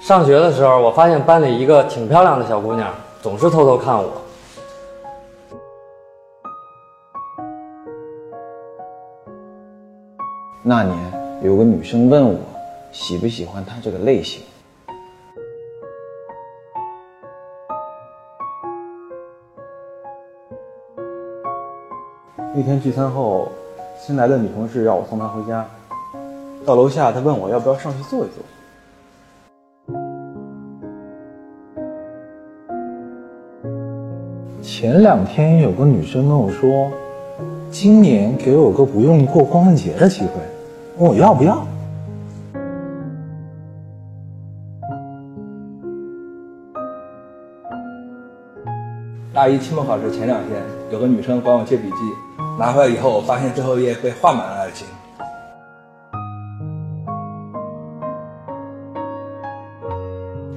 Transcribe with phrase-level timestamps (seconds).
[0.00, 2.92] 上学的时候，我发现班里一个挺漂亮的小姑娘，
[3.22, 4.12] 总是偷偷看我。
[10.62, 10.96] 那年
[11.42, 12.38] 有个女生问我，
[12.92, 14.42] 喜不喜欢她这个类型。
[22.54, 23.48] 那天聚餐后，
[23.98, 25.66] 新来的女同事让我送她回家。
[26.64, 28.44] 到楼下，她问我要不要上去坐一坐。
[34.64, 36.90] 前两天有个女生跟我说，
[37.70, 40.40] 今年给我个不用过光棍节的机会，
[40.96, 41.66] 问我要不要。
[49.34, 51.96] 大一期末考试前两天，有个女生管我借笔记，
[52.58, 54.86] 拿回来以后，我发现最后一页被画满了爱情。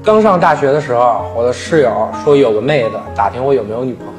[0.08, 4.14] 刚上大学的时候，我的室友说有个妹子打听我有没有女朋友。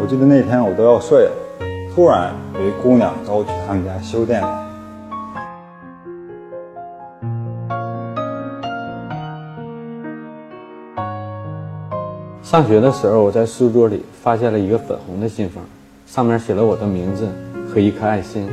[0.00, 1.32] 我记得那天我都要睡了，
[1.94, 4.48] 突然有一姑娘找我去他们家修电脑。
[12.42, 15.62] 上学的时候，我在书桌里发现了一个粉红的信封，
[16.06, 17.28] 上面写了我的名字
[17.68, 18.48] 和一颗爱心。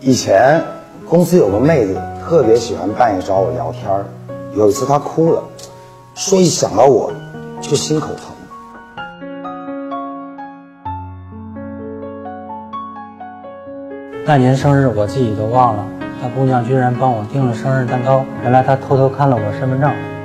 [0.00, 0.62] 以前
[1.08, 4.04] 公司有个妹子特别喜欢半夜找我聊天儿，
[4.54, 5.42] 有一次她哭了，
[6.14, 7.12] 说一想到我
[7.60, 8.32] 就心口疼。
[14.24, 15.84] 那年生日我自己都忘了，
[16.20, 18.24] 那姑娘居然帮我订了生日蛋糕。
[18.42, 20.15] 原来她偷偷看了我身份证。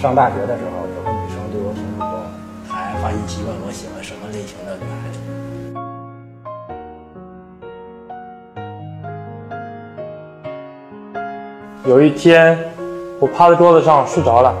[0.00, 2.10] 上大学的时候，有个女生对我挺主动，
[2.68, 5.18] 还发信息问我喜欢什么类型的女孩子。
[11.88, 12.58] 有一天，
[13.18, 14.54] 我趴在桌子上睡着了，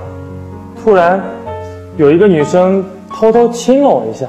[0.82, 1.22] 突然
[1.96, 4.26] 有一个女生偷偷亲了我一下。